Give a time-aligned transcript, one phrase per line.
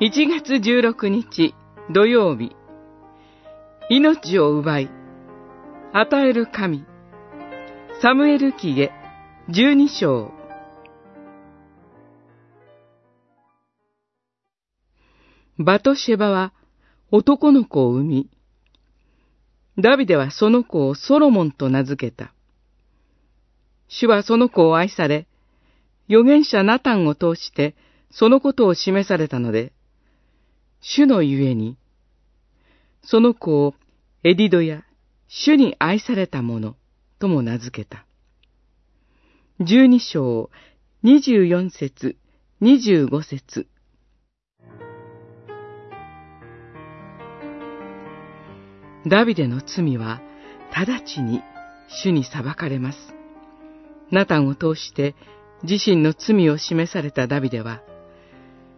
[0.00, 1.56] 1月16日
[1.92, 2.54] 土曜日
[3.90, 4.90] 命を奪い
[5.92, 6.84] 与える神
[8.00, 8.92] サムエル記へ
[9.48, 10.30] 12章
[15.58, 16.52] バトシェバは
[17.10, 18.30] 男の子を産み、
[19.78, 22.32] ダビデはその子をソロモンと名付けた。
[23.88, 25.26] 主はその子を愛され、
[26.08, 27.74] 預言者ナタンを通して
[28.12, 29.72] そのことを示されたので、
[30.80, 31.76] 主のゆえに、
[33.02, 33.74] その子を
[34.22, 34.84] エディドや
[35.26, 36.76] 主に愛された者
[37.18, 38.06] とも名付けた。
[39.60, 40.50] 十二章
[41.02, 42.16] 二十四節
[42.60, 43.66] 二十五節
[49.06, 50.20] ダビデの罪は
[50.72, 51.42] 直ちに
[52.02, 52.98] 主に裁かれます。
[54.10, 55.14] ナタンを通して
[55.62, 57.82] 自身の罪を示されたダビデは、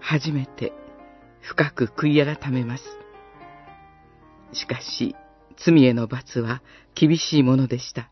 [0.00, 0.72] 初めて
[1.42, 2.84] 深く悔い改めます。
[4.52, 5.14] しかし、
[5.56, 6.62] 罪への罰は
[6.94, 8.10] 厳しいものでした。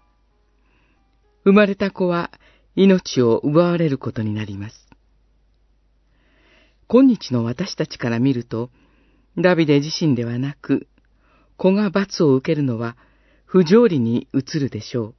[1.44, 2.30] 生まれた子は
[2.76, 4.88] 命を奪われることになります。
[6.88, 8.70] 今日の私たちから見ると、
[9.38, 10.88] ダビデ自身ではなく、
[11.56, 12.96] 子が罰を受けるのは
[13.44, 15.14] 不条理に移るでしょう。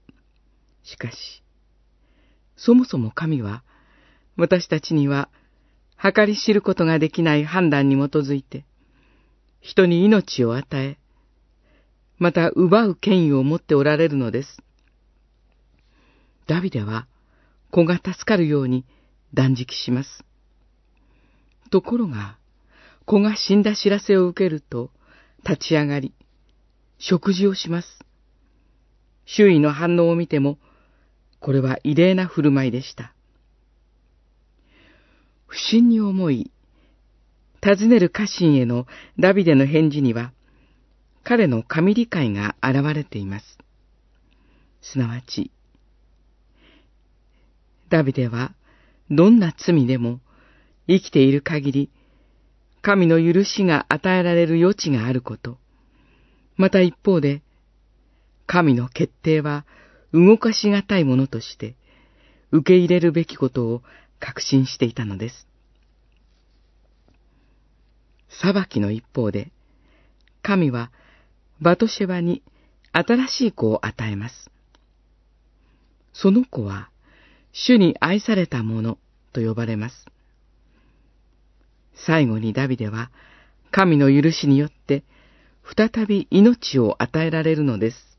[0.83, 1.43] しかし、
[2.55, 3.63] そもそも神は、
[4.37, 5.29] 私たちには、
[6.01, 8.65] 計り知ることができない判断に基づいて、
[9.59, 10.97] 人に命を与え、
[12.17, 14.63] また奪う権威を持っておられるのです。
[16.47, 17.07] ダビデは、
[17.69, 18.85] 子が助かるように
[19.33, 20.23] 断食します。
[21.69, 22.37] ところが、
[23.05, 24.89] 子が死んだ知らせを受けると、
[25.47, 26.13] 立ち上がり、
[26.97, 27.87] 食事をします。
[29.25, 30.57] 周囲の反応を見ても、
[31.39, 33.13] これは異例な振る舞いでした。
[35.71, 36.51] 不審に思い、
[37.61, 38.87] 尋ねる家臣への
[39.17, 40.33] ダビデの返事には、
[41.23, 43.57] 彼の神理解が現れています。
[44.81, 45.49] すなわち、
[47.87, 48.53] ダビデは
[49.09, 50.19] どんな罪でも
[50.89, 51.89] 生きている限り、
[52.81, 55.57] 神の許しが与えられる余地があること。
[56.57, 57.43] また一方で、
[58.45, 59.65] 神の決定は
[60.13, 61.75] 動かしがたいものとして、
[62.51, 63.83] 受け入れるべきことを
[64.19, 65.47] 確信していたのです。
[68.39, 69.51] 裁きの一方で、
[70.41, 70.91] 神は
[71.61, 72.41] バトシェバに
[72.91, 74.49] 新しい子を与えます。
[76.13, 76.89] その子は、
[77.53, 78.97] 主に愛された者
[79.33, 80.05] と呼ばれます。
[81.93, 83.11] 最後にダビデは、
[83.69, 85.03] 神の許しによって、
[85.63, 88.10] 再び命を与えられるのです。